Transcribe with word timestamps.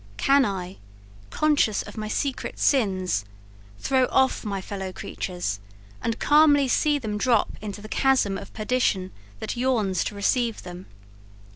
Can 0.17 0.45
I, 0.45 0.77
conscious 1.29 1.83
of 1.83 1.95
my 1.95 2.07
secret 2.07 2.57
sins, 2.57 3.23
throw 3.77 4.07
off 4.07 4.43
my 4.43 4.59
fellow 4.59 4.91
creatures, 4.91 5.59
and 6.01 6.17
calmly 6.17 6.67
see 6.67 6.97
them 6.97 7.19
drop 7.19 7.49
into 7.61 7.81
the 7.83 7.87
chasm 7.87 8.35
of 8.35 8.51
perdition, 8.51 9.11
that 9.41 9.55
yawns 9.55 10.03
to 10.05 10.15
receive 10.15 10.63
them. 10.63 10.87